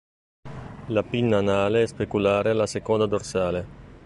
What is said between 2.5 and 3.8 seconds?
seconda dorsale.